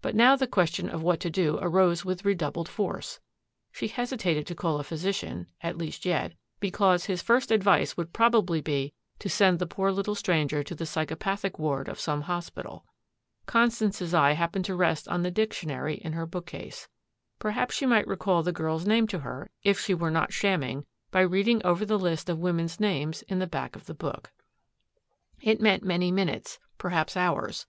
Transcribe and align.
But 0.00 0.14
now 0.14 0.36
the 0.36 0.46
question 0.46 0.88
of 0.88 1.02
what 1.02 1.18
to 1.18 1.28
do 1.28 1.58
arose 1.60 2.04
with 2.04 2.24
redoubled 2.24 2.68
force. 2.68 3.18
She 3.72 3.88
hesitated 3.88 4.46
to 4.46 4.54
call 4.54 4.78
a 4.78 4.84
physician, 4.84 5.48
at 5.60 5.76
least 5.76 6.04
yet, 6.04 6.34
because 6.60 7.06
his 7.06 7.20
first 7.20 7.50
advice 7.50 7.96
would 7.96 8.12
probably 8.12 8.60
be 8.60 8.92
to 9.18 9.28
send 9.28 9.58
the 9.58 9.66
poor 9.66 9.90
little 9.90 10.14
stranger 10.14 10.62
to 10.62 10.74
the 10.76 10.86
psychopathic 10.86 11.58
ward 11.58 11.88
of 11.88 11.98
some 11.98 12.20
hospital. 12.22 12.86
Constance's 13.46 14.14
eye 14.14 14.34
happened 14.34 14.66
to 14.66 14.76
rest 14.76 15.08
on 15.08 15.22
the 15.24 15.32
dictionary 15.32 15.96
in 15.96 16.12
her 16.12 16.26
bookcase. 16.26 16.86
Perhaps 17.40 17.74
she 17.74 17.86
might 17.86 18.06
recall 18.06 18.44
the 18.44 18.52
girl's 18.52 18.86
name 18.86 19.08
to 19.08 19.18
her, 19.18 19.50
if 19.64 19.80
she 19.80 19.94
were 19.94 20.12
not 20.12 20.32
shamming, 20.32 20.86
by 21.10 21.22
reading 21.22 21.60
over 21.66 21.84
the 21.84 21.98
list 21.98 22.28
of 22.28 22.38
women's 22.38 22.78
names 22.78 23.22
in 23.22 23.40
the 23.40 23.48
back 23.48 23.74
of 23.74 23.86
the 23.86 23.94
book. 23.94 24.30
It 25.40 25.60
meant 25.60 25.82
many 25.82 26.12
minutes, 26.12 26.60
perhaps 26.78 27.16
hours. 27.16 27.66